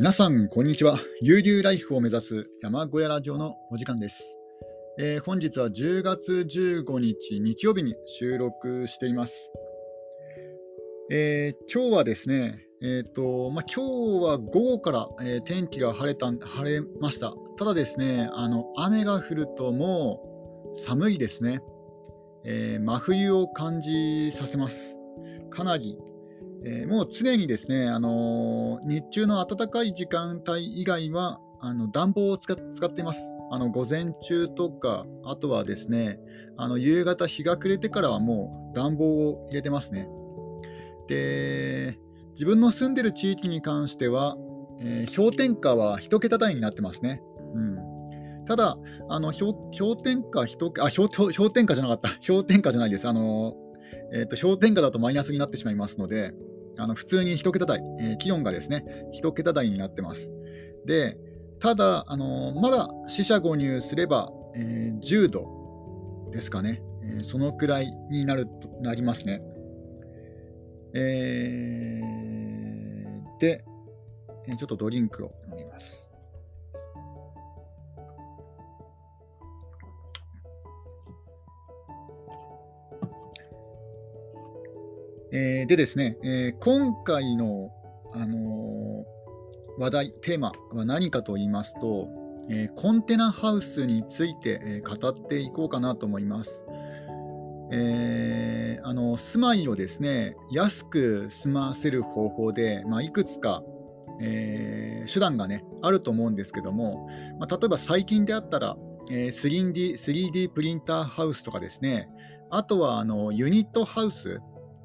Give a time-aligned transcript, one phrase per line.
[0.00, 0.98] 皆さん、こんにちは。
[1.20, 4.24] 悠々ライフを目指す山小屋ラジオのお時間です。
[4.98, 9.34] えー、本日は10月15日日曜日に収録しています。
[11.10, 13.84] えー、今日はですね、えーとまあ、今
[14.20, 17.34] 日は午後から、えー、天気が晴れた晴れました。
[17.58, 21.60] ただですね、あの雨が降るともう寒いですね、
[22.46, 24.96] え真冬を感じさせます。
[25.50, 25.98] かなり
[26.64, 32.56] えー、もう常にですね、あのー、日中の暖かい時間帯以外はあの暖房を使っ
[32.92, 33.20] ています。
[33.52, 36.18] あの午前中とか、あとはですね、
[36.56, 40.08] あの夕方、日が暮れてからはもう暖房を入れてますね。
[41.08, 41.98] で、
[42.32, 44.36] 自分の住んでる地域に関しては、
[44.80, 47.22] えー、氷点下は1桁台になってますね。
[47.54, 53.08] うん、ただ、あの氷氷点下1あ氷、氷点下じゃなかった、 氷点下じゃないです。
[53.08, 53.54] あの
[54.12, 56.32] えーと氷点下だとマイナスになってしまいますので、
[56.78, 58.84] あの普通に1桁台、えー、気温がですね、
[59.20, 60.32] 1桁台になってます。
[60.86, 61.16] で、
[61.58, 68.46] ただ、あのー、まだ四捨五入すれば、えー、10度ですかね、えー、そのくらいになる
[68.80, 69.42] なりますね。
[70.94, 73.64] えー、で、
[74.56, 75.99] ちょっとドリンクを飲みます。
[85.32, 87.70] えー、でですね、えー、今回の、
[88.12, 92.08] あのー、話題、テーマは何かと言いますと、
[92.52, 96.64] えコンテナハウスについて、え語っていこうかなと思います。
[97.72, 103.62] えあの住まいをですね安く済ませる方法で、まあ、いくつか、
[104.20, 107.06] え手段が、ね、あると思うんですけども、
[107.38, 108.76] まあ、例えば最近であったら、
[109.08, 112.08] え 3D, 3D プリンターハウスとかですね
[112.50, 114.40] あとはあのユニットハウス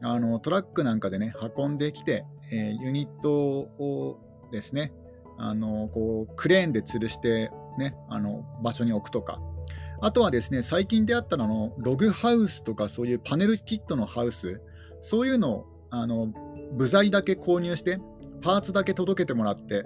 [0.06, 4.20] あのトラックなんかでね運んできて、えー、ユニットを
[4.52, 4.94] ですね
[5.40, 7.50] あのこうクレーンで吊るして、
[7.80, 9.42] ね、あの場所に置くとか。
[10.02, 14.62] あとはですね最近であったらのログハウスとかそういうパネルキットのハウス。
[15.02, 16.32] そういうのをあの
[16.74, 18.00] 部材だけ購入して
[18.42, 19.86] パーツだけ届けてもらって。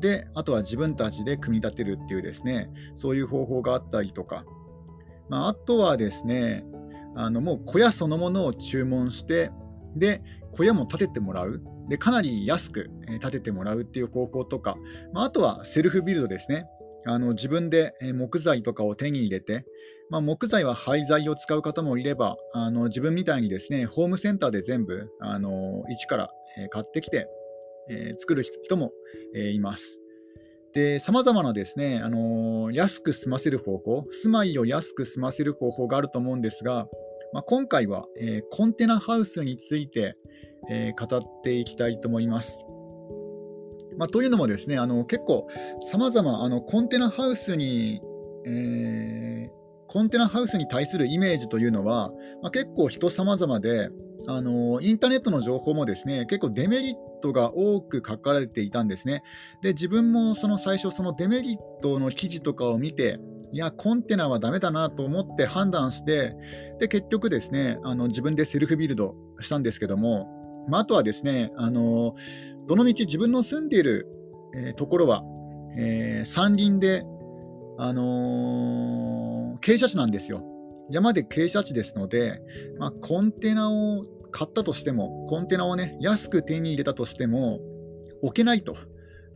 [0.00, 4.44] であとは自分たちで組み立てるっていうですねそういう方法があったりとか、
[5.28, 6.64] まあ、あとはですね
[7.16, 9.50] あのもう小屋そのものを注文して
[9.96, 11.62] で小屋も建ててもらう。
[11.88, 12.88] でかなり安く
[13.20, 14.76] 建ててもらうっていう方法とか、
[15.12, 16.66] まあ、あとはセルフビルドですね。
[17.06, 19.66] あの自分で木材とかを手に入れて、
[20.08, 26.30] まあ、木材は廃材を使う方もいればあの自分みたいにですねホームセンターで全部あの一から
[26.70, 27.28] 買ってきて、
[27.90, 28.92] えー、作る人も、
[29.34, 30.00] えー、います。
[30.74, 36.88] で、様々なですね、あのー、安く済ませる方法、住まいを安く済ませる方法があると思うんですが、
[37.34, 40.12] まあ、今回は、えー、コンテナハウスについて、
[40.70, 42.64] えー、語っていきたいと思います。
[43.98, 45.48] まあ、というのもですね、あの結構
[45.90, 48.00] 様々あのコンテナハウスに、
[48.46, 49.50] えー、
[49.88, 53.88] コンテナハウスに対するイメージというのは、まあ、結構人様々で、
[54.28, 59.22] あのインターネットの情報もですね結構デメリットが多く書かれていたんですね。
[59.60, 63.18] で自分もその最初そのデメリットの記事とかを見て
[63.54, 66.36] いやコンテナはダメだなと思って判断して
[66.80, 70.28] で結局ですねあの自分でセルフビルドしたんですけども、
[70.68, 72.16] まあ、あとはですねあの
[72.66, 74.08] どのみち自分の住んでいる、
[74.56, 75.22] えー、ところは、
[75.76, 77.04] えー、山林で、
[77.78, 80.42] あのー、傾斜地なんですよ。
[80.90, 82.40] 山で傾斜地ですので、
[82.78, 87.60] まあ、コンテナを買ったとしても、コンテナをね、安く手に入れたとしても、
[88.22, 88.76] 置けないと。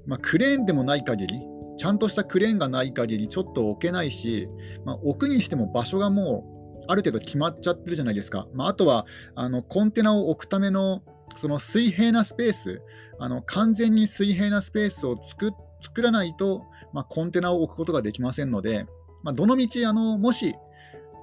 [0.06, 1.40] まあ、クレーンでもない限り、
[1.78, 4.48] ちゃんとしたクレーンがない限り、ちょっと置けないし、
[4.84, 6.44] まあ、置くにしても場所がも
[6.76, 8.46] う、ある程度決まっちゃってるじゃないですか。
[8.52, 11.02] まあ、あとは、あのコンテナを置くための、
[11.36, 12.82] その水平なスペース、
[13.18, 18.86] あの完全に水平なスペースを作作らないと、まあ、コンテナを置くことができませんので、
[19.22, 20.54] まあ、どのみちあのもし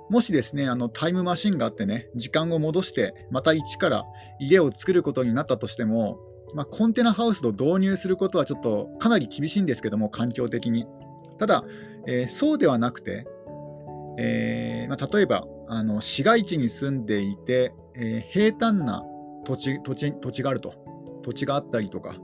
[0.09, 4.03] もしですね、あのタイムマシンがあってね、時間を戻して、また一から
[4.39, 6.19] 家を作ることになったとしても、
[6.55, 10.87] まあ、コンテナハウスを導入することはちょっとかなり厳しいんですけども、環境的に。
[11.37, 11.65] ただ、
[12.07, 13.27] えー、そうではなくて、
[14.17, 19.03] えーまあ、例えばあの市街地に住んでいて、えー、平坦な
[19.43, 20.73] 土地土地土地があると、
[21.23, 22.15] 土地があったりとか、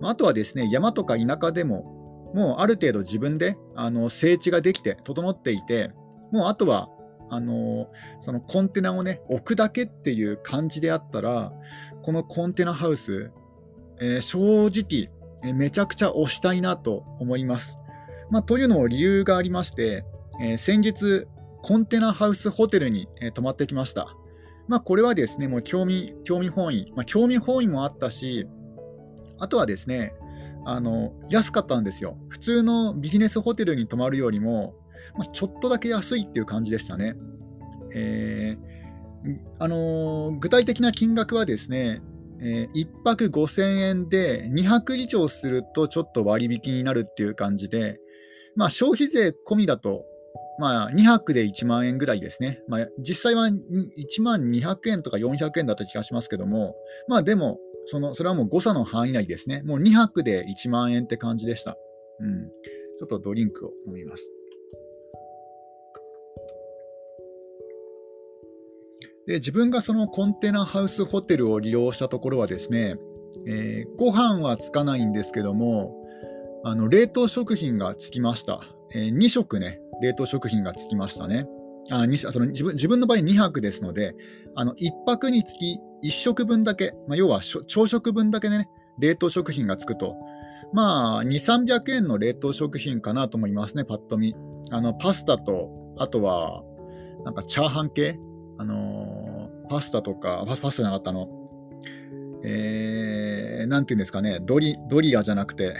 [0.00, 5.92] まあ、あとはですね山とか田舎でも、もうある程度自分であの整地ができて、整っていて、
[6.32, 6.88] もうあとは
[7.30, 7.88] あの
[8.20, 11.52] そのコンテナをね置くだけっていう感じであったら
[12.02, 13.30] このコンテナハウス、
[14.00, 15.10] えー、正直、
[15.42, 17.78] え、めちゃくちゃ押したいなと思います。
[18.30, 20.04] まあ、というのも理由がありまして、
[20.40, 21.26] えー、先日
[21.62, 24.14] コンテナハウスホテルに、え泊まってきました。
[24.68, 28.48] まあ、これはですねもう興味興味本位、まあ、興味本位もあったし
[29.38, 30.14] あとはですね
[30.64, 32.16] あの安かったんですよ。
[32.28, 34.74] 普通のビジネスホテルに泊まるよりも、
[35.18, 37.16] まあ、ちょっとだけ安いっていう感じでしたね。
[37.94, 42.00] えー、あのー、具体的な金額はですね、
[42.44, 47.98] えー、1泊5000円で2泊以上するとちょっと割引になるっていう感じで、
[48.54, 50.04] まあ、消費税込みだと、
[50.58, 52.60] まあ、2泊で1万円ぐらいですね。
[52.68, 56.74] まあ、実際は1万200円とか400円だった気がしますけども、
[57.08, 59.62] まあでも、そのそれはもう誤差の範囲内ですね。
[59.64, 61.76] もう2泊で1万円って感じでした。
[62.20, 62.50] うん。
[62.50, 64.24] ちょっとドリンクを飲みます。
[69.26, 72.96] で自分がそのコンテナハウスホテルを利用したところはですね、
[73.46, 75.94] えー、ご飯はつかないんですけども、
[76.64, 78.60] あの冷凍食品がつきました。
[78.94, 81.46] えー、2食ね、冷凍食品がつきましたね。
[81.90, 84.14] あその自分自分の場合2泊ですので、
[84.54, 88.68] あの1泊につき1食分だけ、まあ、要は朝食分だけね、
[88.98, 90.14] 冷凍食品がつくと、
[90.72, 94.34] まあ、2、300円の冷凍食品かなと思いますね、パッと見。
[94.70, 96.62] あのパスタと、あとは、
[97.24, 98.18] なんかチャーハン系、
[98.58, 99.03] あのー、
[99.74, 101.28] パスタとか、パスタじゃなかったの、
[102.44, 105.74] えー、なんていうんですかね、ドリドリアじゃなくて、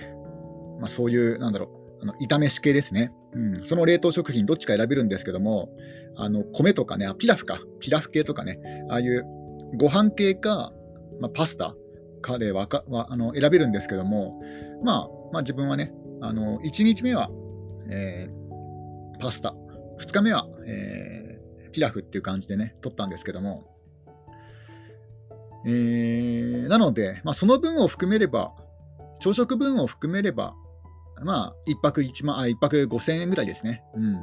[0.80, 1.66] まあ、そういう、なんだろ
[2.00, 3.62] う、あの炒めし系ですね、うん。
[3.62, 5.68] その冷凍食品、どっちか選べるんですけども、
[6.16, 8.58] あの米とかね、ピラフか、ピラフ系とかね、
[8.90, 9.24] ああいう
[9.76, 10.72] ご飯系か、
[11.20, 11.76] まあ、パスタ
[12.20, 14.42] かでわかあの選べるんですけども、
[14.82, 17.30] まあ、まあ、自分はね、あの1日目は、
[17.92, 19.54] えー、パスタ、
[20.00, 23.73] 2日目は、えー、ピラフっていう感じでね、取ったんですけども、
[25.66, 28.52] えー、なので、まあ、その分を含めれば、
[29.20, 30.54] 朝食分を含めれば、
[31.22, 33.82] まあ、1泊1万、あ、1泊5000円ぐらいですね。
[33.94, 34.14] うん。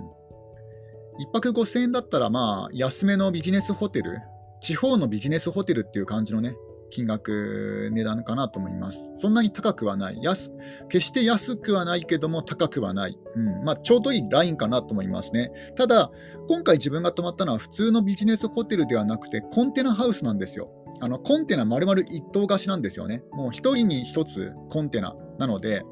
[1.19, 4.19] 1泊5000円だったら、まあ、安めのビジネスホテル、
[4.61, 6.55] 地方のビジネスホテルっていう感じのね、
[6.91, 9.09] 金額、値段かなと思います。
[9.17, 10.19] そんなに高くはない。
[10.21, 10.51] 安
[10.89, 13.17] 決して安くはないけども高くはない。
[13.35, 15.51] うんまあ、ちょうどいいラインかなと思いますね。
[15.75, 16.11] ただ、
[16.47, 20.69] 今回自分が泊まったのは普通のビジネスホテルではなくてコンテナハウスなんですよ。
[21.01, 23.23] あのコンテナ丸々一棟貸しなんですよね。
[23.31, 25.83] もう1人に1つコンテナなので、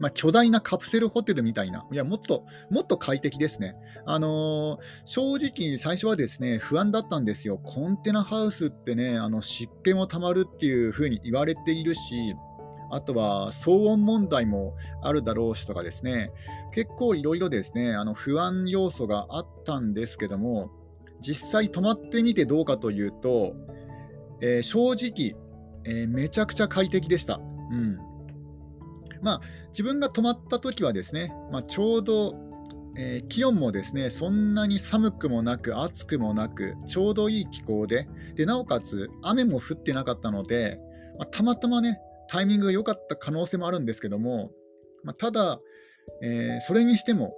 [0.00, 3.74] まあ、巨大なカプセルホテルみたいな、いや、もっと、もっと快適ですね。
[4.06, 7.58] あのー、正直、最初はですね、不安だったんですよ。
[7.58, 12.34] コンテナハウスってね、あの湿気もたまるっていうふうに言われているし、
[12.90, 16.30] あとは騒音問題もあるだろうしとかですね、
[16.72, 20.70] 結構いろいろですね、あの不安要素があったんですけども、
[21.20, 23.54] 実際泊まってみてどうかというと、
[24.44, 25.34] えー、正直、
[25.86, 27.40] えー、めちゃくちゃ快適でした。
[27.72, 27.98] うん
[29.22, 32.34] まあ、自分が泊まった時はですね、まあ、ちょうど、
[32.98, 40.78] えー、気温もですねそんなに寒くもなく暑くもなくちょうどいい気候ででなおかつ雨も降ってなかったので、
[41.18, 41.98] まあ、たまたまね
[42.28, 44.50] タイミングが良かった可能性もあるんですけども、
[45.04, 45.58] まあ、ただ、
[46.22, 47.34] えー、それにしても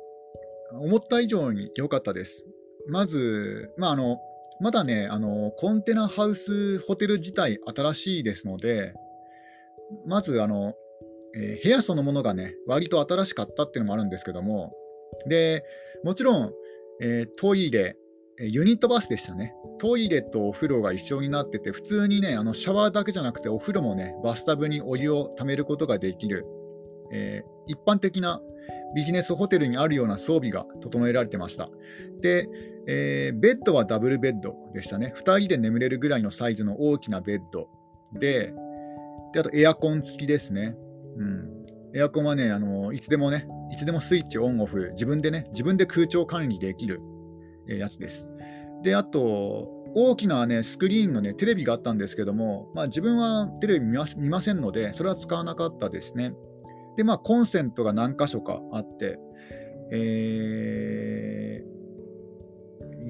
[0.72, 2.44] 思った以上に良かったです。
[2.88, 4.18] まず、まあ、あの
[4.60, 8.94] まだねあの、コンテナハウスホテル自体新しいですので、
[10.06, 10.74] まずあの
[11.36, 14.72] えー、部屋そのものがね、割と新しかったっていうのもあるんですけども、
[15.28, 15.62] で、
[16.02, 16.52] もちろん、
[17.02, 17.96] えー、トイレ、
[18.38, 19.54] ユニットバスでしたね。
[19.78, 26.46] トイレとお風呂が一緒になってて、普通にね、あのシャワーだけじゃなくて、お風呂もね、バスタブにお湯をためることができる、
[27.12, 28.40] えー、一般的な
[28.94, 31.68] ビジネスホテルにあるような装備が整えられてました。
[32.20, 32.48] で、
[32.88, 35.12] えー、ベッドはダブルベッドでしたね。
[35.16, 37.68] 2人で眠れるぐらいのサイズの大きなベッド
[38.12, 38.54] で、
[39.32, 40.76] であとエアコン付きですね。
[41.16, 41.48] うん、
[41.94, 47.00] エアコンはねあの、いつでもね、いつでもスイッチオンオフ、自分でね、自分で空調管理できる、
[47.66, 48.28] やつです。
[48.84, 56.32] で、あと、大きな、ね、スクリーンの、ね、テレビがあったんですけども、まあ、自分はテレビ見ませんので、それは使わなかったですね。
[56.96, 59.18] で、まあ、コンセントが何箇所かあって、
[59.90, 61.75] えー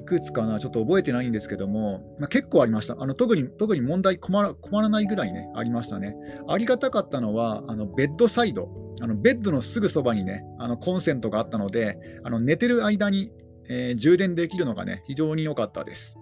[0.07, 2.95] くつかな、ちょっと覚えてないんですけども、まあ、結構ありました。
[2.99, 6.15] あの特に特に問題困ら困らないぐらいね、ありましたね。
[6.47, 8.69] ありがたかったのは、あのベッドサイド、
[9.01, 13.31] あのベッドのすぐそばにね、あのコンセントがあったので、あの寝てる間に、
[13.69, 16.17] えー、充電できるのがね、非常に良かったです。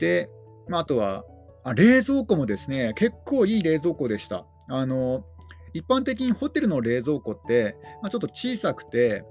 [0.00, 0.28] で、
[0.68, 1.24] まあ、あとは
[1.64, 4.46] あ、冷蔵庫もですね、結構いい冷蔵庫でした。
[4.68, 5.24] あの
[5.72, 9.24] 一般的にホテルの冷蔵庫って、まあ、ちょっと小さくて、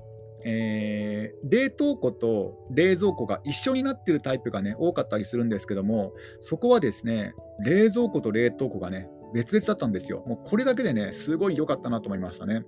[0.46, 7.34] えー、冷凍庫と冷蔵庫が一緒になってるタイプがね多かったりするんですけどもそこはですね
[7.64, 10.24] 冷蔵庫と冷凍庫がね別々だったんですよ。
[10.28, 12.64] もうこれだけでねすごい良かったなと思いましたね。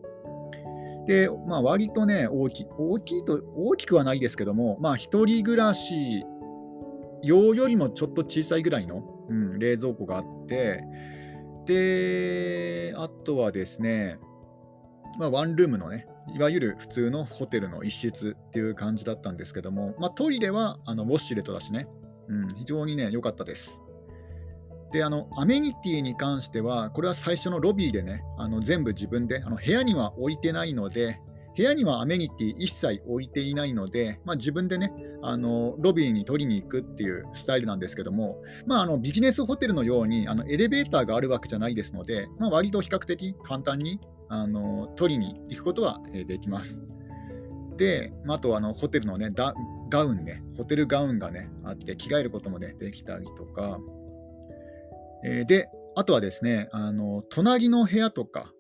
[1.06, 6.24] で、まあ、割とね大き大きいと大きくはないですけどもまあ一人暮らし
[7.22, 10.84] 用よりもちょっと小さいぐらいの、うん、冷蔵庫があって
[11.66, 14.18] であとはですね
[15.18, 21.88] まあ、ワンルームのね、いわゆる普通のホテルの一室っていう感じだったんですけども、まあ、トイレはあのウォッシュレットだしね、
[22.28, 23.70] うん、非常にね、良かったです。
[24.92, 31.20] で、あの、アメニティに関しては、これは最初のロビーでね、あの全部自分で、あの部屋には置いてないので、
[31.58, 34.92] 部屋にはアメニティ一切置いていないので、まあ、自分でね、
[35.22, 46.82] あのロビーに取りに行くっていうスタイルなんですけども、まあ、あのビジネスホテルのようにあのエレベーターがあるわけじゃないですので、まあ、割と比較的簡単にあの取りに行くことはできます。
[47.78, 49.32] で、あとあのホテルのね
[49.90, 53.80] ガウンね、ホテルガウンがねあって着替えることも、ね、できたりとか、
[55.24, 58.52] えー、で、あとはですね、あの隣の部屋とか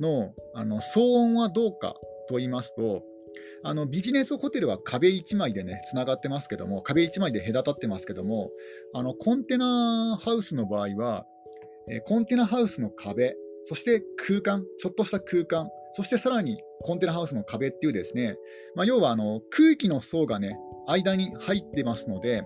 [0.00, 1.94] のあの騒音はどうか
[2.28, 3.02] と言いますと、
[3.62, 8.50] あのビジネスホテルは壁1枚でね、つながってますけども、壁1枚で隔たってますけども、
[8.94, 11.26] あのコンテナハウスの場合は、
[11.88, 13.36] え、コンテナハウスの壁、
[13.70, 18.36] そして空間、ちょっとした空間、そしてさらにコンテナハウスの壁っていうですね、
[18.74, 20.58] まあ、要はあの空気の層がね、
[20.88, 22.42] 間に入ってますので、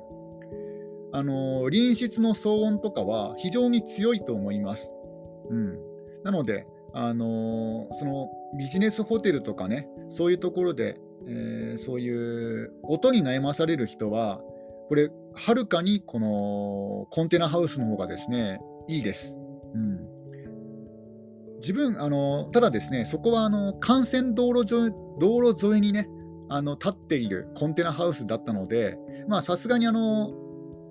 [1.15, 4.87] あの隣室の騒音とかは非常に強いと思います。
[5.49, 5.79] うん、
[6.25, 8.29] なので、あのその
[8.59, 14.43] ビジネスホテルとかね、そういうところで、えー、そういう音に悩まされる人は、
[14.91, 19.35] これ、はるかにこのコンテナハウスの方がですね、いいです。
[19.75, 20.04] うん
[21.65, 26.09] 自分あの、ただですね、そこはあの幹線道路上道路沿いにね、
[26.51, 28.99] あの立っているコンテナハウスだったので、
[29.43, 30.31] さすがにあの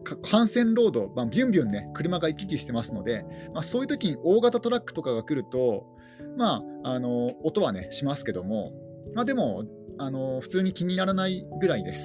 [0.04, 5.86] 幹線ロード、まあ、ビュンビュンね、車が行き来してますので、まあ、そういう時に大型トラックとかが来ると、
[6.38, 8.74] まあ、あの音はね、しますけども、
[9.14, 9.64] まあ、でも
[10.00, 12.02] あの、普通に気にならないぐらいです。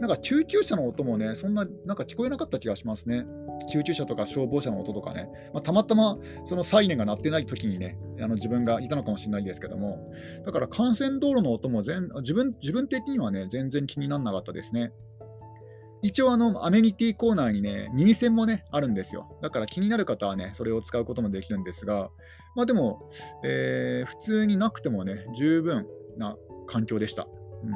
[0.00, 3.26] なんか救急車の音もね、そんななんか聞こえなかった気がしますね。
[3.72, 10.12] 救急車とか消防車の音とかね、まあ、たまたまそのサイレンが鳴ってない時にね、あの自分がいたのかもしれないですけども、
[10.44, 14.92] だから幹線道路の音も全自分自分的にはね、全然気にならなかったですね。
[16.02, 19.38] 一応あの、アメニティコーナーにね、耳栓もね、あるんですよ。
[19.42, 22.10] だから気になる方はね、それを使うこともできるんですが、
[22.54, 23.10] まあでも、
[23.44, 25.86] えー、普通になくてもね、十分
[26.16, 26.36] な
[26.66, 27.26] 環境でした。
[27.64, 27.72] うん、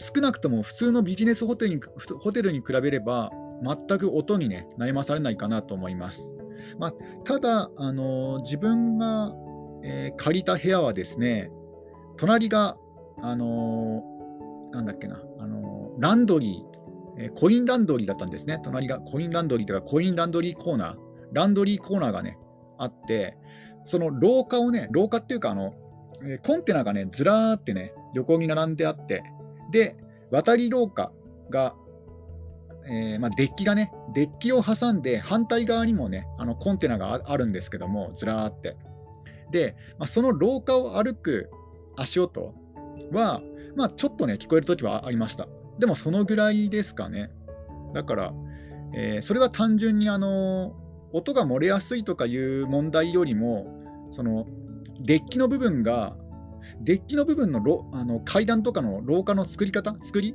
[0.00, 1.80] 少なくとも普通のビジネスホテルに
[2.20, 3.30] ホテルに比べれば、
[3.62, 6.32] 全く音にね、悩まされないかなと思います。
[6.78, 9.34] まあ、ただ、あのー、自分が、
[9.84, 11.50] えー、借りた部屋はですね、
[12.16, 12.76] 隣が、
[13.22, 18.58] あのー、なんだっけな、あのランドリー、えー、コインランドリーだったんですね。
[18.64, 20.96] 隣がコインランドリーとかコインランドリーコーナー、
[21.32, 22.38] ランドリーコーナーがね、
[22.78, 23.36] あって、
[23.84, 25.74] その廊下をね、廊下っていうか、あの、
[26.22, 29.22] えー、コンテナがね、ずらーってね、横に並んであって、
[29.70, 29.96] で、
[30.30, 31.12] 渡り廊下
[31.50, 31.74] が、
[32.88, 38.76] えー、まあ、デッキがね、デッキを挟んで、反対側にもね、あのコンテナがあるんですけども、ずらーって。
[39.50, 41.50] で、まあ、その廊下を歩く
[41.96, 42.54] 足音
[43.12, 43.42] は、
[43.76, 45.48] まあ、ちょっとね、聞こえるときはありました。
[45.78, 47.30] でもそのぐらいですかね。
[47.94, 48.34] だから、
[48.94, 50.74] えー、それは単純にあの
[51.12, 53.66] 音が漏れやすいとかいう問題よりも、
[54.10, 54.46] その
[55.00, 56.16] デッキの部分が、
[56.80, 60.34] デッキの部分のろあの階段とかの廊下の作り方、作り、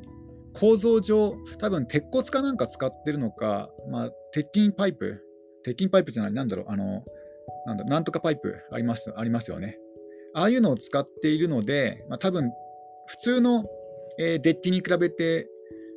[0.53, 5.21] 構造上、多分鉄骨かなんか使ってるのか、まあ、鉄筋パイプ、
[5.63, 7.03] 鉄筋パイプじゃない、なんだろう、あの、
[7.65, 8.55] なんだなんとかパイプ？
[8.71, 9.77] ありますありますよね。
[10.33, 12.51] ああいうのを使っているので、まあ、多分
[13.07, 13.65] 普通の
[14.17, 15.49] えー、デッキに比べて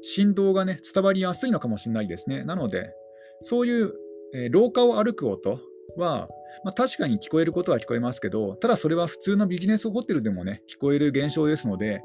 [0.03, 2.43] 振動がね、伝わりやすいのかもしれないですね。
[2.43, 2.91] なので、
[3.43, 3.93] そういう、
[4.35, 5.61] えー、廊下を歩く音
[5.97, 6.29] は、
[6.65, 12.03] まあ、確かに聞こえることは聞こえますけど、ただそれは普通のビジネスホテルでもね、聞こえる現象ですので、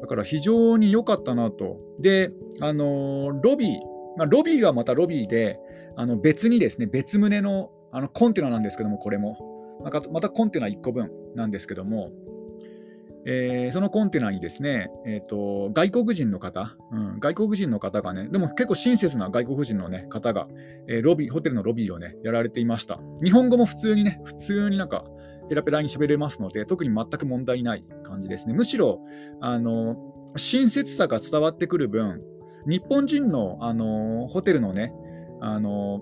[0.00, 1.78] だから非常に良かったなと。
[2.00, 3.78] で、あのー、ロビー、
[4.16, 5.58] まあ、ロビーはまたロビーで、
[5.96, 9.38] あの別にですね、別棟のあのコンテナなんですけども、これも。
[9.82, 9.90] ま
[10.20, 12.10] たコンテナ1個分なんですけども、
[13.28, 20.46] えー、そのコンテナにですね、えーと、外国人の方、うん、外国人の方がね、でも結構親切な外国人の、ね、方が、
[20.88, 23.00] えー、ロビー、ホテルのロビーをね、やられていました。
[23.22, 25.04] 日本語も普通にね、普通になんか、
[25.48, 28.54] ペラペラに喋れますので、特に全く問題ない感じですね。
[28.54, 29.00] むしろ、
[29.40, 29.96] あの、
[30.36, 32.22] 親切さが伝わってくる分、
[32.68, 34.92] 日本人の、あのホテルのね、
[35.40, 36.00] あの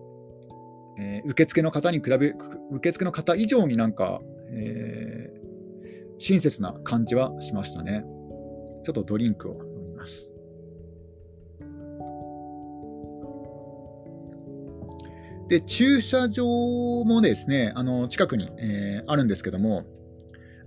[0.98, 2.34] えー、受付の方に比べ、
[2.70, 5.13] 受付の方以上になんか、えー
[6.18, 8.04] 親切な感じはしましたね。
[8.84, 10.30] ちょっとドリンクを飲みます。
[15.48, 16.44] で、駐車場
[17.04, 19.84] もですね、あの近くに、えー、あるんですけども、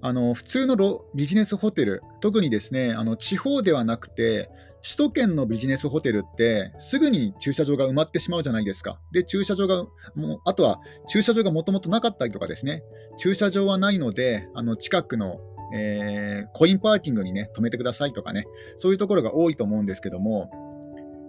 [0.01, 0.75] あの普通の
[1.15, 4.49] ビジネスホテル、特にですねあの地方ではなくて、
[4.83, 8.99] 首都圏のビジネスホテルって、すぐに駐車場が埋まってしまうじゃないですか。
[9.11, 12.83] で、駐車場が、もうあとは駐車場がもともとなかったりとかですね、
[13.17, 15.39] 駐車場はないので、あの近くの、
[15.73, 20.49] えー、コインパーキングにね、止めてくださいとかね、そういうところが多いと思うんですけども、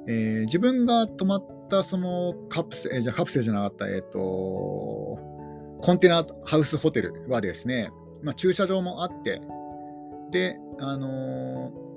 [0.07, 4.19] えー、自分が泊まったそのカプセル、じゃカプセじゃなかった、えっ、ー、と、
[5.81, 7.90] コンテナハウスホテルはですね、
[8.23, 9.40] まあ、駐車場もあって、
[10.31, 11.88] で、あのー、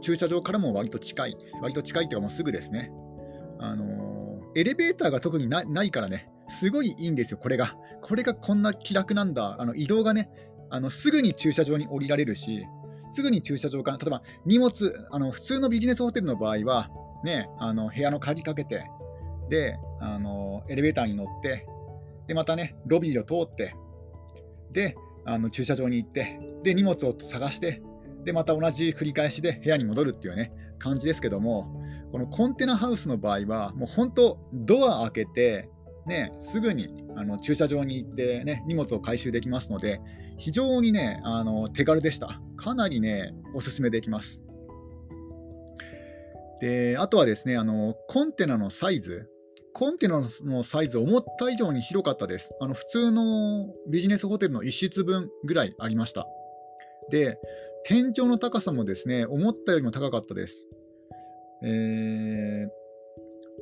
[0.00, 2.90] 駐車場からも割と近い、割と近いっていうかもうすぐですね。
[3.58, 7.74] あのー、エレベーターが特にないからね、すごいいいんですよ、これが。
[8.02, 9.56] これがこんな気楽なんだ。
[9.60, 10.30] あの移動がね
[10.70, 12.66] あの、すぐに駐車場に降りられるし、
[13.10, 16.88] すぐに駐車場から、例えば荷物、あの普通のビジネスホテルの場合は、
[17.24, 18.88] ね、あの部屋の鍵かけて、
[19.48, 21.66] であの、エレベーターに乗って、
[22.28, 23.74] で、またね、ロビーを通って、
[24.70, 27.82] で、あの駐車場に行って、で、荷物を探して、
[28.24, 31.80] で、また同じ繰り返しで部屋に戻るっていうね、感じですけども、
[32.12, 35.70] このコンテナハウスの場合は、もう本当、ドア開けて、
[36.06, 40.00] ね、すぐにあの駐車場に行って、ね、荷物を回収できますので、
[40.38, 42.40] 非常にね、あの手軽でした。
[42.56, 44.42] かなりね、おすすめできます。
[46.60, 49.30] で、あとはですね、あのコンテナのサイズ、
[49.72, 52.54] コンテナのサイズ、思った以上に広かったです。
[52.60, 56.26] あの普通のビジネスホテルの1室分ぐらいありました。
[57.10, 57.38] で、
[57.84, 60.68] 天井の高さもですね、思ったよりも高かったです。
[61.62, 62.68] えー、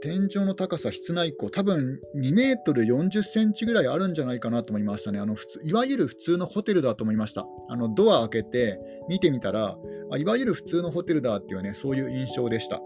[0.00, 5.18] 天井の高さ、室内高、多分2メートル40センチぐらいあるんじゃないかなと思いましたね。
[5.18, 7.46] あの普通いわゆる普通のホテルだと思いました。
[7.68, 9.76] あのドア開けて見てみたら
[10.10, 12.80] あ、いわゆる普通のホテルだっていうね、そういう印象でした。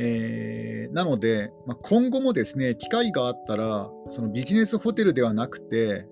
[0.00, 6.06] えー、なので、まあ、今後もですね機会があったらそのビジネスホテルではなくて、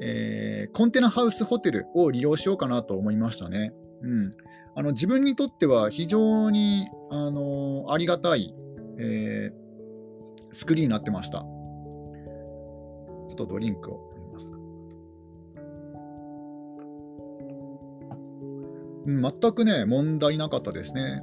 [0.00, 3.72] えー、コンテナハウスホテルを利用しようかなと思いましたね。
[4.02, 4.34] うん、
[4.74, 8.54] あの自分にとっては非常にあのありがたい、
[8.98, 11.38] えー、スクリーンになってました。
[11.38, 14.58] ちょっとドリンクを飲みます。
[19.06, 21.22] うん、全くね、問題なかったですね。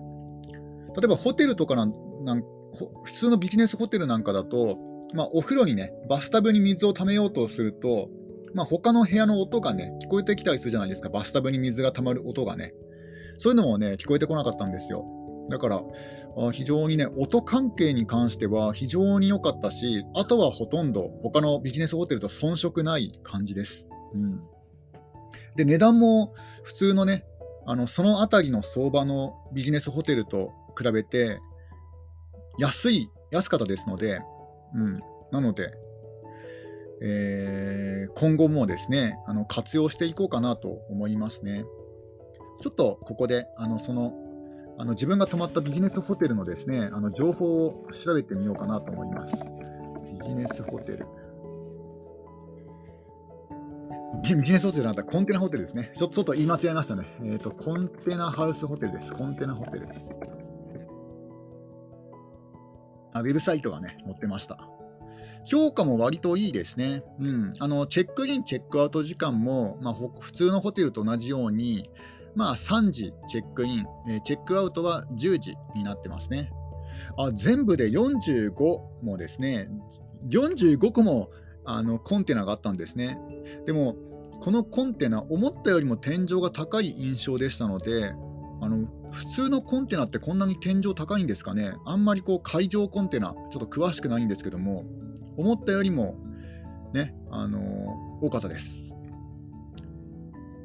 [0.98, 2.44] 例えばホテルとかなんなん
[2.76, 4.78] 普通のビジネスホテルなんかだと、
[5.14, 8.10] まあ、お風呂にね、バスタブに水をためようとすると、
[8.56, 12.74] まあ、他の部屋の音がね、聞こえてきたりするじゃないですか、バスタブに水が溜まる音がね。
[13.38, 15.06] そういうのもね、聞こえてこなかったんですよ。
[15.50, 15.84] だから、
[16.54, 23.86] 非常にね、音関係に関しては非常に良かったし、あとはほとんど他のビジネスホテルと遜色ない感じです。
[24.14, 24.40] うん、
[25.58, 27.26] で、値段も普通のね、
[27.68, 31.40] あのその辺りの相場のビジネスホテルと比べて
[32.58, 34.22] 安い、安かったですので、
[34.74, 35.00] うん、
[35.32, 35.72] なので、
[37.02, 41.66] えー、今後もですね、あの活用していこうかなと思いますね。
[42.62, 44.14] ちょっとここで、あのその
[44.78, 49.36] あの自分が泊まったビジネスホテルのですね、あの情報を調べてみようかなと思います。
[50.12, 51.06] ビジネスホテル。
[54.22, 55.92] ビジネスホテルなんだコンテナホテルですね。
[55.96, 57.06] ちょっと言い間違えましたね。
[57.24, 59.14] えっ、ー、と、コンテナハウスホテルです。
[59.14, 59.88] コンテナホテル。
[63.14, 64.68] あウェブサイトがね、載ってました。
[65.46, 67.04] 評価も割といいですね。
[67.20, 71.90] うん、あのチェックイン、チェックアウト時間も、まあ、普通のホテルと同じように、
[72.36, 76.52] まあ、3時チェックイン、えチェックアウトは10時になってますね。
[77.18, 78.54] あ全部で45
[79.04, 79.70] もですね、
[80.30, 81.30] 45個も
[81.66, 83.20] あのコンテナがあったんですね。
[83.66, 83.96] でも、
[84.42, 88.14] このコンテナ、思ったよりも天井が高い印象でしたので、
[88.62, 91.74] あの普通のコンテナってこんなに天井高いんですかね？
[91.86, 94.84] あんまりこう海上コンテナ、ちょっと詳しくないんですけども、
[95.38, 96.18] 思ったよりも
[96.94, 98.94] ね、あのー、多かったです。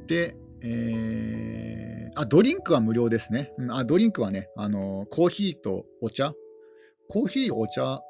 [0.09, 3.53] で、えー、あ、ドリンクは無料ですね。
[3.59, 6.35] うん、あドリンクはね、あのー、コーヒーとお茶。
[7.09, 8.01] コーヒー、お茶、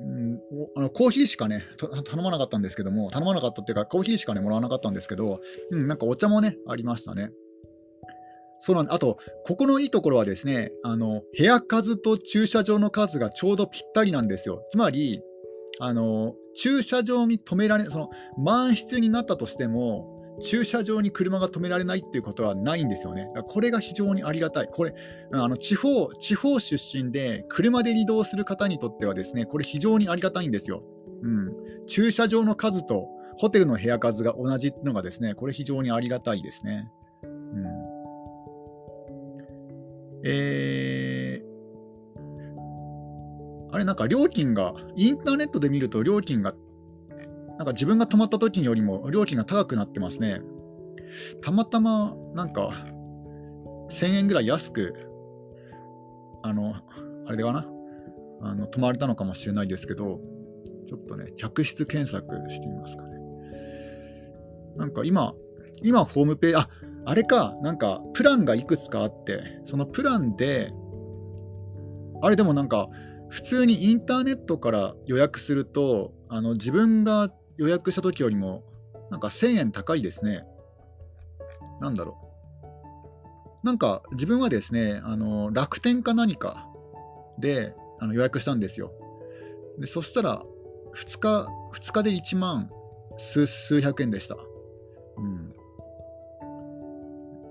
[0.00, 0.40] うん、
[0.76, 7.30] あのコーヒーしかね、頼まなかったんですけども、頼まなかったっていうか、コーヒーしかね、もらわなかったんですけど、うん、なんかお茶もね、ありましたね。
[8.60, 14.62] そうなんあと、ここのいいところはですね、あの部屋数と駐車場の数がちょうどぴったりなんですよ。
[14.70, 15.22] つまり、
[15.80, 23.28] あの駐車場に止められその満室になったとしても、駐車場に車が止められないっていうことはないんですよね。
[23.48, 24.66] これが非常にありがたい。
[24.66, 24.94] これ、
[25.32, 30.82] あの地方地方出身で車で移動する方にとってはですね、これ非常にありがたいんですよ。
[31.22, 31.52] うん、
[31.86, 36.90] 駐車場の数とホテルの部屋数が同じっていうのがですね、これ非常にありがたいですね。
[37.22, 37.87] うん
[40.24, 41.48] えー、
[43.72, 46.54] あれなんか料金が、インターネットで見ると料金が
[47.58, 50.40] なんか自分が泊まった時よりも料金が高くなってますね。
[51.42, 52.70] たまたまなんか
[53.90, 54.94] 1000円ぐらい安く、
[56.44, 56.76] あの、
[57.26, 57.66] あれでかな、
[58.42, 60.20] あの泊まれたのかもしれないですけど、
[60.86, 63.18] ちょっとね、客室検索してみますかね。
[64.76, 65.34] なんか今、
[65.82, 66.68] 今ホームページ、あ
[67.04, 70.72] あれか、なんかプランがいくつかあって、そのプランで、
[72.20, 72.88] あれでもなんか、
[73.28, 78.64] 普通にインターネットから予約すると、あの自分が予約した時よりも、
[79.10, 80.44] なんか1000円高いですね。
[81.80, 82.28] なんだろう。
[83.66, 86.66] なんか自分はですね、あの楽天か何か
[87.38, 88.92] であの予約したんですよ。
[89.78, 90.42] でそしたら
[90.94, 92.70] 2日、2日で1万
[93.16, 94.36] 数数百円でした。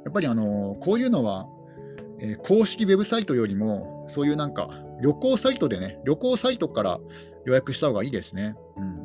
[0.08, 1.50] やっぱりあのこういうのは、
[2.20, 4.70] えー、公式ウェブサイトよりも、そういうなんか
[5.02, 7.02] 旅行サイトでね、旅行サイトから
[7.46, 8.56] 予約した方がいいですね。
[8.78, 9.02] うん、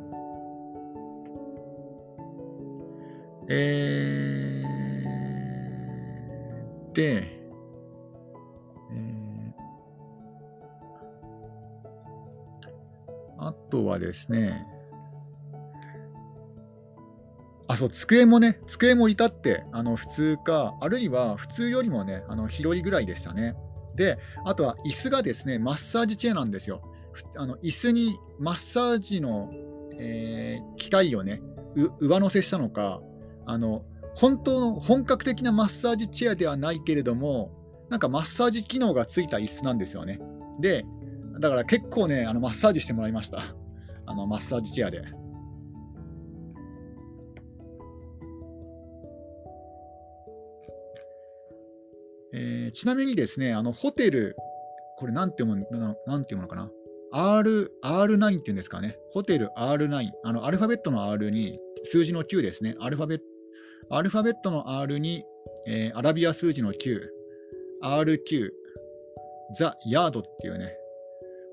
[3.49, 7.27] えー、で、
[8.93, 14.65] えー、あとはですね、
[17.73, 23.55] あ、そう、机もね、机も至ってあの普通か、あるいは普通よりもね、あの広いぐらいでしたね。
[23.95, 26.81] で、あとは椅子がですね、マッサージチェアなんですよ。
[27.37, 29.51] あの椅子にマッサージの、
[29.99, 31.41] えー、機械をね、
[31.99, 33.01] 上乗せしたのか、
[33.45, 33.83] あの
[34.15, 37.51] 本当の本格的なマッサージチェアではないけれども、
[37.89, 40.19] なんかマッサージ機能がついた椅子なんですよね。
[40.59, 40.85] で、
[41.39, 43.39] だから結構ね、あのマッサージしてもらいました。
[44.05, 45.01] あのマッサージチェアで。
[52.73, 54.35] ちなみにですね、あのホテル、
[54.97, 55.67] これなんて読む
[56.07, 56.69] なんて読むのかな
[57.11, 58.97] ？R、R9 っていうんですかね。
[59.11, 60.09] ホテル R9。
[60.23, 62.75] あの、アルファベットの R に数字の9ですね。
[62.79, 65.23] アルファベット、アルファベットの R に、
[65.67, 66.99] えー、アラビア数字の9。
[67.83, 68.49] RQ。
[69.55, 70.75] ザ・ヤードっていうね。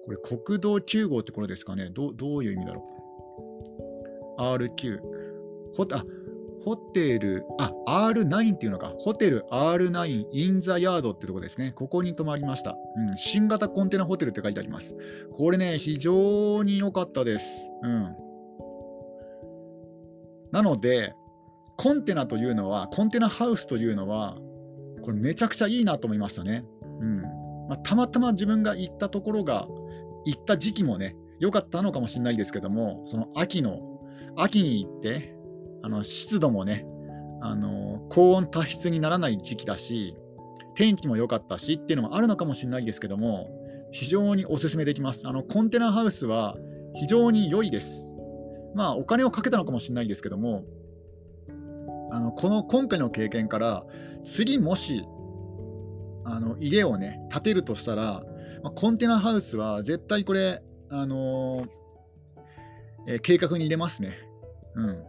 [0.07, 1.91] これ国道9号ってこれですかね。
[1.91, 2.85] どどういう意味だろ
[4.39, 5.01] う？RQ。
[5.77, 6.05] ほあ、
[6.65, 11.73] ホテル、あ、R9 っていうのか、ホテル R9 インザヤードってとこですね。
[11.73, 13.17] ここに泊まりました、うん。
[13.17, 14.95] 新型コンテナホテルって書いてあります。
[15.33, 17.47] これね、非常に良かったです。
[17.83, 18.17] うん。
[20.53, 21.15] なので、
[21.77, 24.37] コンテナというのは、コンテナハウスというのは、
[25.03, 26.65] これめちゃくちゃいいなと思いましたね。
[27.01, 29.67] うんまあ、たまたま自分が行ったところが、
[30.27, 33.81] 行った時期もね、良かったのかもしれないですけども、その秋の、
[34.37, 35.40] 秋に行って、
[35.83, 36.87] あの湿度もね、
[37.43, 40.17] あの高温多湿にならない時期だし、
[40.75, 43.51] 天気も良かったしっていうのもあるのかもしれないですけども、
[43.93, 45.27] 非常にお勧めできます。
[45.27, 46.57] あのコンテナハウスは
[46.95, 48.13] 非常に良いです。
[48.75, 50.65] まあ、お金をかけたのかもしれないですけども、
[52.13, 53.85] あのこの今回の経験から、
[54.25, 55.05] 次もし
[56.25, 58.23] あの家をね、建てるとしたら、
[58.63, 61.69] まあ、コンテナハウスは絶対これ、あのー、
[63.07, 64.19] えー、計画に入れますね。
[64.75, 65.05] うん。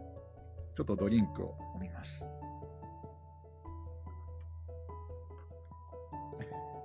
[0.74, 2.24] ちょっとドリンクを飲みます。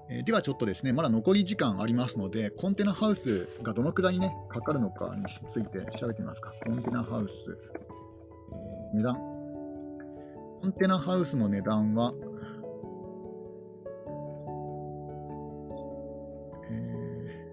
[0.10, 6.54] えー、ではちょっとですね、まだ残り時間ありますので、コンテナハウスがどのくらいね、かかるのかについて調べてみますか。
[6.66, 7.34] コンテナハウス、
[8.94, 9.16] えー、値段。
[10.62, 12.14] コンテナハウスの値段は、
[16.70, 17.46] え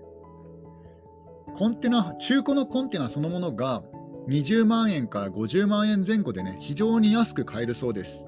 [1.48, 3.82] ー、コンテナ、中古のコンテナそのものが
[4.28, 8.26] 20万円から50万円前後でね、非常に安く買えるそうです。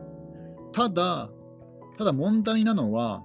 [0.72, 1.30] ただ、
[1.98, 3.24] ただ問題なのは、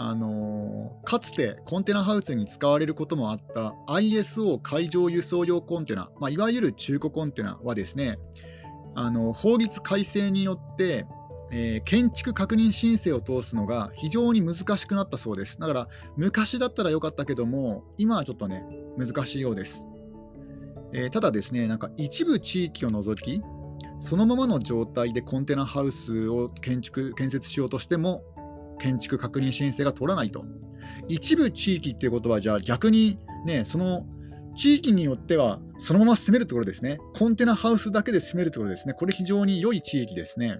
[0.00, 8.16] あのー、かつてコンテナハウスに使われることもあった ISO 海上輸送用コンテナ、まあ、いわゆる中古コンテナはですね、
[8.94, 11.04] あの法律改正によって、
[11.50, 15.58] えー、建築確認申請を通すのが非常に難しくなったそうです。
[15.58, 18.64] だから昔だったらよかったけども、今はちょっとね、
[18.96, 19.82] 難しいようです。
[20.92, 23.42] えー、ただですね、なんか一部地域を除き、
[24.00, 28.22] そのままの状態でコンテナハウスを建築建設しようとしても、
[28.78, 30.44] 建築確認申請が取らないと。
[31.08, 34.06] 一部地域っていうことは、じゃあ逆にね、その
[34.54, 36.98] 地域によってはそのまま住めるところですね。
[37.14, 38.94] コンテナハウスだけで住めるところですね。
[38.94, 40.58] これ非常に良い地域ですね。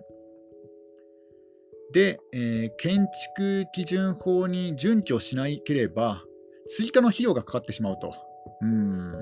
[1.93, 6.23] で、えー、建築基準法に準拠しなければ、
[6.69, 8.13] 追加の費用がかかってしまうと。
[8.61, 9.13] うん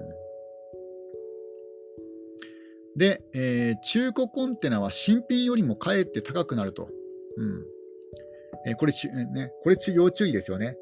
[2.97, 6.89] で、えー、中古コンテナは新品よりもかえって高くなると。
[7.37, 7.65] うん
[8.67, 10.77] えー、これ、ね、これ要注意ですよね。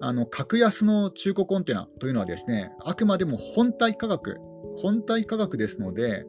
[0.00, 4.36] あの格安の中古コンテナというのはですね、あくまでも本体価格、
[4.76, 6.24] 本体価格ですので、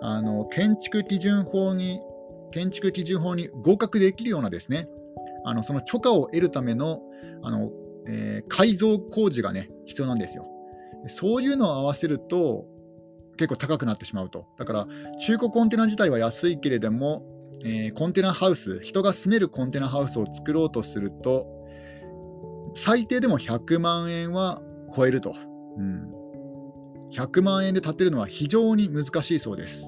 [0.00, 2.00] あの建築基準法に
[2.52, 4.88] 建築基準法に合格できるようなですね、
[5.44, 7.00] あのその許可を得るための
[7.42, 7.70] あの、
[8.06, 10.46] えー、改造工事がね、必要なんですよ。
[11.08, 12.66] そういうのを合わせると、
[13.40, 14.44] 結構高くなってしまうと。
[14.58, 14.86] だから、
[15.18, 17.22] 中古コンテナ自体は安いけれども、
[17.64, 21.46] えー、コンテナハウス、人が住めるコンテナハウスを作ろうとすると、
[22.74, 24.60] 最低でも100万円は
[24.94, 25.34] 超えると。
[25.78, 26.12] うん、
[27.12, 29.84] 100万円で建てるのは非常に難しいそうです。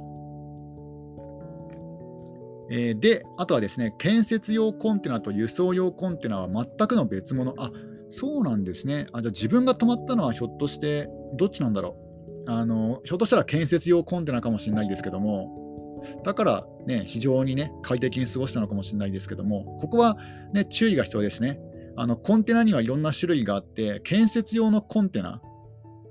[2.71, 7.55] えー、で、あとはですね、建設用コンテナと輸送用コンテナは全くの別物。
[7.59, 7.71] あ
[8.09, 9.09] そうなんですね。
[9.13, 12.02] あじゃあ自分が泊まったのはひょっとしてどっちなんだろう
[12.47, 20.17] あのひょっとしたら建設用コンテナかもしれないですけども、だからね、非常にね、快適に過ごしたのかもしれないですけども、ここは
[20.53, 21.61] ね、注意が必要ですね。
[21.97, 25.41] あのコンテナにはいろんな種類があって、建設用のコンテナ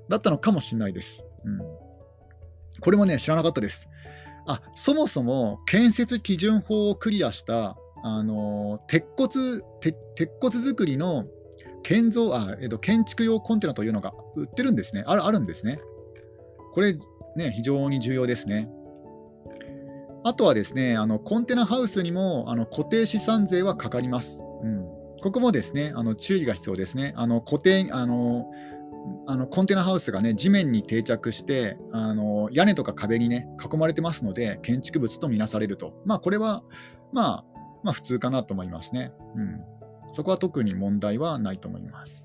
[0.08, 1.24] だったのかもしれないです。
[1.44, 1.58] うん、
[2.80, 3.88] これもね、知らなかったです。
[4.46, 9.96] あそもそも建設基準法をクリアしたあの鉄骨鉄
[10.40, 11.26] 骨造りの
[11.84, 15.04] 建造あ、えっと、建築用コンテナというのが売ってるんですね。
[15.06, 15.80] あるあるんですね。
[16.72, 16.96] これ、
[17.36, 18.68] ね、非常に重要ですね。
[20.24, 24.40] あとはですね、あのコンテナハウスにもあの固定資産税はかかります。
[24.62, 24.86] うん、
[25.20, 27.12] ここもですね、あの注意が必要ですね。
[27.16, 28.46] あの固定あの
[29.26, 36.62] あのコンテナハウスがね地面に定着してあの屋根とか壁にね囲まれてますので建築物とみなされると、まあ、これは、
[37.12, 37.44] まあ、
[37.82, 39.60] まあ普通かなと思いますね、うん。
[40.12, 42.24] そこは特に問題はないと思います。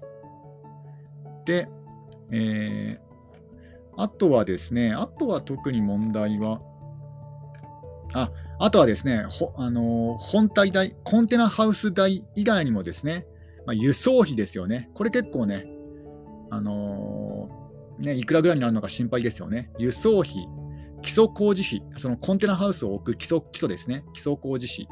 [1.45, 1.67] で、
[2.31, 3.07] えー、
[3.97, 6.62] あとはですね、あとは特に問題は、
[8.13, 13.25] ああとはですね、ほあの、本体代、コンテナハウス代以外にもですね、
[13.65, 14.89] まあ、輸送費ですよね。
[14.93, 15.65] これ結構ね、
[16.49, 19.71] あのー、ね、いくらぐらいになるのか心配ですよね。
[19.77, 20.47] 輸送費、
[21.01, 24.88] 基礎工事費、そのコンテナハウスを置く基礎基礎ですね、基礎工事費、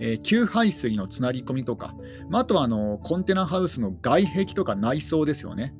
[0.00, 1.94] えー、給排水のつなり込みとか、
[2.28, 5.74] まあ、あとはあのコンテナハウスの外壁とか内装ですよね。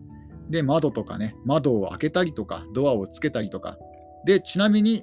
[0.51, 3.79] で、窓とかね、窓を開けたりとか、ドアをつけたりとか。
[4.27, 5.03] で、ちなみに、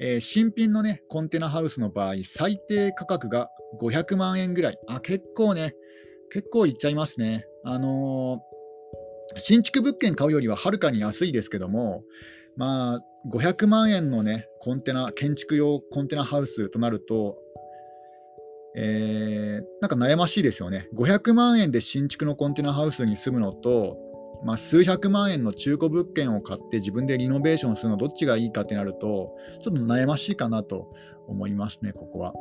[0.00, 4.78] えー、新品のね、コンテナハウスの場合、最低価格が500万円ぐらい。
[4.88, 5.74] あ、結構ね、
[6.30, 7.46] 結構いっちゃいますね。
[7.64, 8.54] あのー
[9.36, 12.04] 新築物件買うよりははるかに安いですけども、
[12.56, 13.00] まあ、
[13.32, 17.38] 500万円のね、コンテナ、建築用コンテナハウスとなると、
[18.76, 20.88] えー、なんか悩ましいですよね。
[20.94, 23.96] 500万円で新築のコンテナハウスに住むのと、
[24.44, 30.92] まあ、数百万円の中古物件を買って自分でリノベーションするのどっちがいいかってなると、ちょっと悩ましいかなと
[31.26, 32.34] 思いますね、ここは。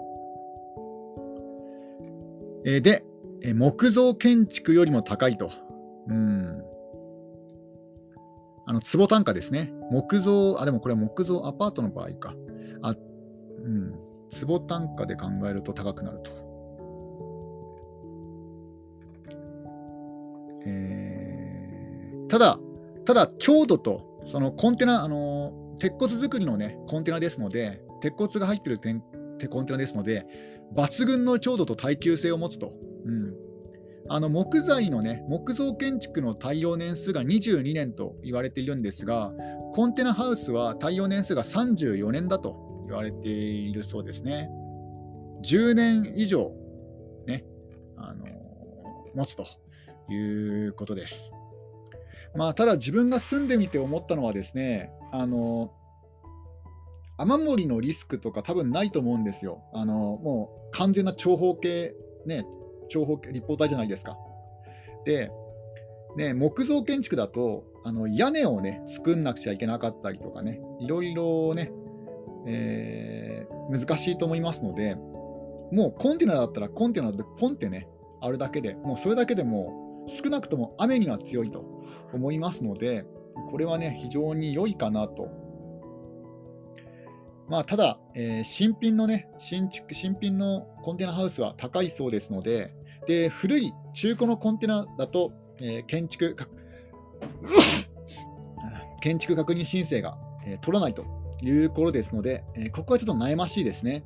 [2.65, 3.05] えー、で、
[3.53, 5.49] 木造建築よりも高いと。
[6.07, 6.63] うん。
[8.65, 9.73] あの坪単価ですね。
[9.91, 12.33] 木造、あ、でもこれは木造アパートの場合か。
[12.81, 12.95] あ、
[13.63, 13.93] うん。
[14.29, 16.31] 坪単価で考えると高くなると。
[20.65, 21.02] えー、
[22.33, 22.59] ただ、
[23.05, 28.79] ただ、強度と、そのコンテナ、あの鉄骨造りのね、コンテナですので、鉄骨が入ってる
[29.51, 30.25] コンテナですので、
[30.75, 32.73] 抜群の強度と耐久性を持つと。
[33.05, 33.35] うん、
[34.09, 39.31] あの木材のね、木造建築の耐用年数が22年と言われているんですが、
[39.71, 44.49] コンテナハウスは耐用年数が34年だと言われているそうですね。
[45.43, 46.51] 10年以上、
[47.27, 47.45] ね、
[47.95, 48.25] あの
[49.13, 49.45] 持つと
[50.11, 51.29] いうことです。
[52.35, 55.71] まあ、ただ自分が住んでみて思ったのはですね、あの
[57.17, 59.63] 雨漏りのリスクとか多分ないと思うんですよ。
[59.73, 61.95] あのもう完全な長方形、
[62.25, 62.45] ね、
[62.89, 64.17] 長方形立方体じゃないですか。
[65.05, 65.31] で、
[66.17, 71.71] ね、木造建築だとあの屋根をね作んなくちゃいけなかったりとかねいろいろね、
[72.47, 74.95] えー、難しいと思いますので
[75.71, 77.87] もうコンテナだったらコンテナでポンってね
[78.21, 81.65] あるだけでもうそれだけでも少なくとも雨には強いと
[82.13, 83.05] 思いますので
[83.49, 85.43] これはね非常に良いかなと
[87.49, 92.73] まあ、ただ、えー、新品のね新築、新品のコンテナハウスは高いそうですので、
[93.05, 96.35] で古い中古のコンテナだと、えー、建築
[99.01, 101.05] 建築確認申請が、えー、取らないと
[101.41, 104.03] いうことですので、えー、ここはちょっと悩ましいですね。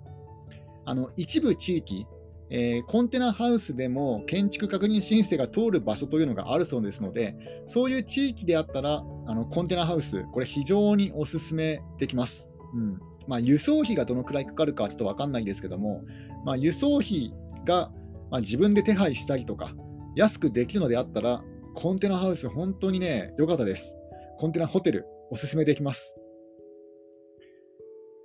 [0.86, 2.08] あの一部地域、
[2.50, 7.36] えー、コンテナハウスでも建築確認申請が通る場所というのがあるそうですので、
[7.68, 12.50] そういう地域であったら、あのコンテナハウス、これ非常にお勧めできます。
[12.74, 16.06] うんまあ、輸送費がどのくらいかかるかはちょっと分かんないですけども、
[16.46, 17.34] まあ、輸送費
[17.66, 17.92] が、
[18.32, 19.76] まあ、自分で手配したりとか、
[20.16, 21.44] 安くできるのであったら、
[21.76, 23.96] コンテナハウス、本当にね、良かったです。
[24.38, 26.16] コンテナホテル、おすすめできます。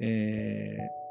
[0.01, 1.02] えー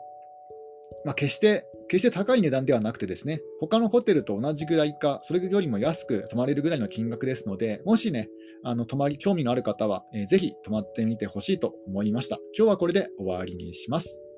[1.06, 8.30] まあ、決して、決して高い値段ではなくてですね、他のホテルと同じぐらいか、それよりも安く泊まれるぐらいの金額ですので、もしね、
[8.64, 12.38] あの泊まり、興味のある方は、えー、ぜひ泊まってみてほしいと思いました。
[12.58, 14.31] 今日はこれで終わりにします。